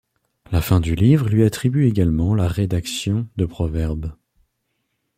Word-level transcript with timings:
La 0.51 0.61
fin 0.63 0.79
du 0.79 0.95
livre 0.95 1.29
lui 1.29 1.43
attribue 1.43 1.85
également 1.85 2.33
la 2.33 2.47
rédaction 2.47 3.27
de 3.35 3.45
Proverbes. 3.45 4.13